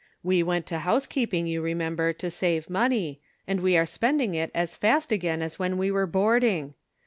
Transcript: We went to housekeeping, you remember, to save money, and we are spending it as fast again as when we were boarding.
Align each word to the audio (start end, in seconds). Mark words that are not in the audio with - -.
We 0.23 0.41
went 0.41 0.65
to 0.65 0.79
housekeeping, 0.79 1.45
you 1.45 1.61
remember, 1.61 2.11
to 2.11 2.31
save 2.31 2.71
money, 2.71 3.21
and 3.47 3.59
we 3.59 3.77
are 3.77 3.85
spending 3.85 4.33
it 4.33 4.49
as 4.51 4.75
fast 4.75 5.11
again 5.11 5.43
as 5.43 5.59
when 5.59 5.77
we 5.77 5.91
were 5.91 6.07
boarding. 6.07 6.73